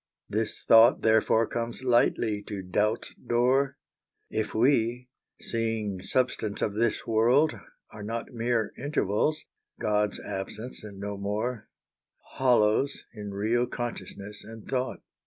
[0.27, 3.77] This thought therefore comes lightly to Doubt's door—
[4.31, 7.53] If we, seeing substance of this world,
[7.91, 9.45] are not Mere Intervals,
[9.79, 11.69] God's Absence and no more,
[12.33, 15.03] Hollows in real Consciousness and Thought.